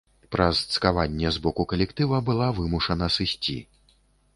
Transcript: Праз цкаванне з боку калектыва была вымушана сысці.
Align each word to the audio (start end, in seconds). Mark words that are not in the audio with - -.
Праз 0.35 0.61
цкаванне 0.75 1.35
з 1.37 1.43
боку 1.45 1.67
калектыва 1.75 2.25
была 2.31 2.51
вымушана 2.61 3.15
сысці. 3.19 3.59